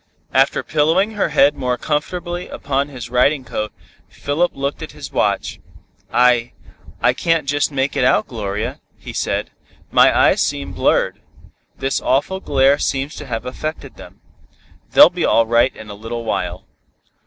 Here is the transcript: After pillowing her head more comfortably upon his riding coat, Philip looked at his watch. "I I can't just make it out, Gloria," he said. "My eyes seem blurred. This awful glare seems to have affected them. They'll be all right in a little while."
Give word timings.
After 0.33 0.63
pillowing 0.63 1.11
her 1.11 1.29
head 1.29 1.53
more 1.55 1.77
comfortably 1.77 2.47
upon 2.47 2.87
his 2.87 3.11
riding 3.11 3.45
coat, 3.45 3.71
Philip 4.09 4.53
looked 4.55 4.81
at 4.81 4.93
his 4.93 5.11
watch. 5.11 5.59
"I 6.11 6.53
I 7.03 7.13
can't 7.13 7.47
just 7.47 7.71
make 7.71 7.95
it 7.95 8.03
out, 8.03 8.25
Gloria," 8.27 8.81
he 8.97 9.13
said. 9.13 9.51
"My 9.91 10.11
eyes 10.19 10.41
seem 10.41 10.73
blurred. 10.73 11.21
This 11.77 12.01
awful 12.01 12.39
glare 12.39 12.79
seems 12.79 13.13
to 13.17 13.27
have 13.27 13.45
affected 13.45 13.97
them. 13.97 14.21
They'll 14.89 15.11
be 15.11 15.23
all 15.23 15.45
right 15.45 15.75
in 15.75 15.91
a 15.91 15.93
little 15.93 16.25
while." 16.25 16.65